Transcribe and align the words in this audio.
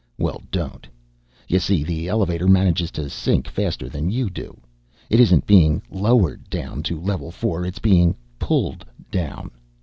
Well, 0.17 0.41
don't. 0.49 0.87
You 1.47 1.59
see, 1.59 1.83
the 1.83 2.07
elevator 2.07 2.47
manages 2.47 2.89
to 2.97 3.07
sink 3.07 3.47
faster 3.47 3.87
than 3.87 4.09
you 4.09 4.31
do. 4.31 4.59
It 5.11 5.19
isn't 5.19 5.45
being 5.45 5.79
lowered 5.91 6.49
down 6.49 6.81
to 6.89 6.99
level 6.99 7.29
four, 7.29 7.65
it's 7.67 7.77
being 7.77 8.15
pulled 8.39 8.83
down. 9.11 9.51